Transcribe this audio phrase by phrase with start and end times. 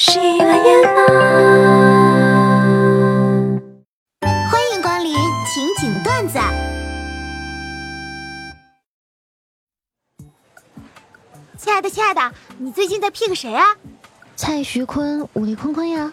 [0.00, 0.54] 喜马拉
[4.48, 5.12] 欢迎光临
[5.44, 6.38] 情景段子。
[11.58, 13.74] 亲爱的，亲爱的，你最近在 pick 谁啊？
[14.36, 16.12] 蔡徐坤、武力坤坤呀。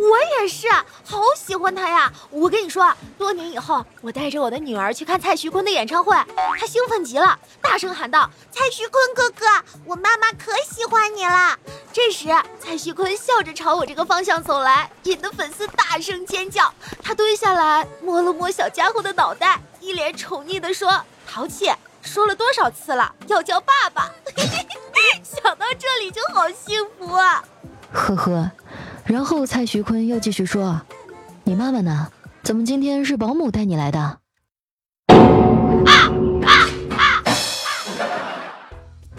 [0.00, 0.66] 我也是，
[1.04, 2.10] 好喜欢他呀！
[2.30, 6.16] 我跟你说，多年以后，我带着我的女儿去看蔡徐坤的演唱会，
[6.58, 9.46] 她兴奋极了，大声喊道：“蔡徐坤哥哥，
[9.84, 11.58] 我妈妈可喜欢你了！”
[11.92, 12.28] 这时，
[12.58, 16.72] 蔡徐坤笑着朝我这个方向走来，引得粉丝大声尖叫。
[17.02, 20.98] 他蹲下来摸了摸小家伙的脑袋，一脸宠溺地说
[21.28, 21.70] ：“淘气，
[22.00, 24.10] 说了多少次了，要叫爸爸。”
[25.22, 27.44] 想到这里就好幸福啊！
[27.92, 28.50] 呵呵。
[29.10, 30.80] 然后蔡徐坤又继续说
[31.42, 32.06] ：“你妈妈呢？
[32.44, 34.20] 怎么今天是保姆带你来的？”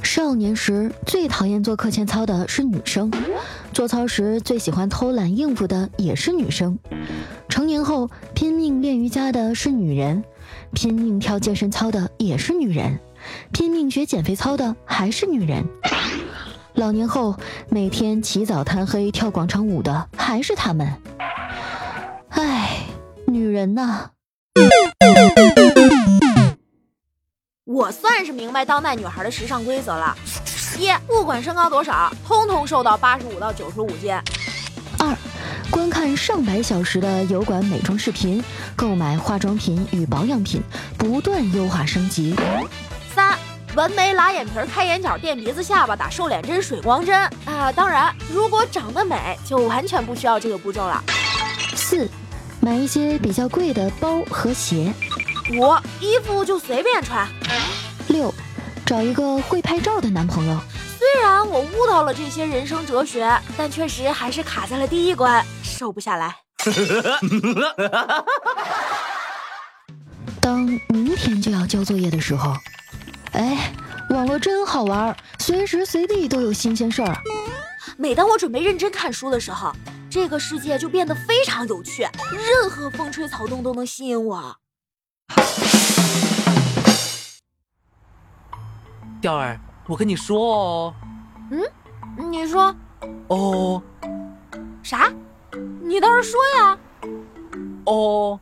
[0.02, 3.12] 少年时最讨厌做课前操的是女生，
[3.74, 6.80] 做操时最喜欢偷懒应付的也是女生。
[7.50, 10.24] 成年后拼命练瑜伽的是女人，
[10.74, 12.98] 拼命跳健身操的也是女人，
[13.52, 15.66] 拼命学减肥操的还是女人。
[16.82, 17.38] 老年后
[17.70, 20.92] 每天起早贪黑跳广场舞的还是他们。
[22.30, 22.80] 唉，
[23.28, 24.10] 女人呐。
[27.66, 30.18] 我算是明白当代女孩的时尚规则了：
[30.80, 34.18] 一，不管身高多少，通通瘦到八十五到九十五斤；
[34.98, 35.16] 二，
[35.70, 38.44] 观看上百小时的油管美妆视频，
[38.76, 40.60] 购买化妆品与保养品，
[40.98, 42.66] 不断优化升级；三。
[43.74, 47.72] 纹眉、拉眼皮、开眼角、垫鼻子、下巴、打瘦脸针、水光针啊！
[47.72, 51.02] 当然，如果长得美，就完全不需要这个步骤了。
[51.74, 52.10] 四，
[52.60, 54.94] 买一些比较贵的包和鞋。
[55.54, 57.26] 五，衣服就随便穿。
[58.10, 58.34] 六，
[58.86, 60.60] 找一个会拍照的男朋友。
[61.00, 66.36] 虽然我悟到了这些人生哲学，但确实还是卡在了第一关，瘦不下来。
[70.42, 72.54] 当明天就要交作业的时候。
[73.34, 73.74] 哎，
[74.10, 77.18] 网络真好玩，随时随地都有新鲜事儿。
[77.98, 79.72] 每当我准备认真看书的时候，
[80.10, 84.58] 这个世界就变得非常有趣，任何风吹草动都能吸引我。
[89.22, 90.94] 调儿，我跟你说哦。
[91.52, 91.62] 嗯，
[92.32, 92.76] 你说。
[93.28, 93.82] 哦。
[94.84, 95.12] 啥？
[95.82, 96.78] 你倒是说呀。
[97.86, 98.40] 哦。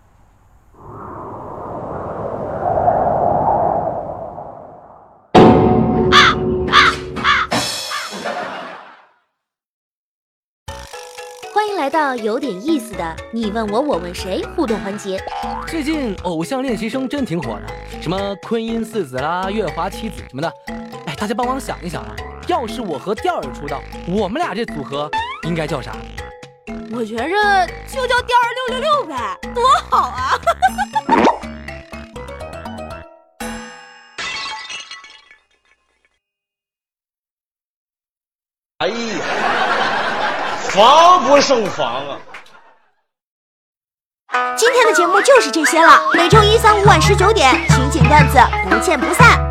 [11.79, 15.17] 来到有点意思的你问我我问谁互动环节。
[15.66, 20.53] 最近偶像练习生真挺火的，什么昆音四子啦、月华七子什么的。
[21.06, 22.13] 哎，大家帮忙想一想啊，
[22.50, 25.09] 要是我和调儿出道，我们俩这组合
[25.44, 25.95] 应该叫啥？
[26.91, 30.31] 我觉着就叫调儿六六六呗，多好啊！
[38.79, 39.69] 哎呀！
[40.69, 42.19] 防不胜防啊！
[44.56, 48.38] 今天的节目就是这些了，每周一、三、五晚十九点，情景段子
[48.69, 49.48] 不见不散。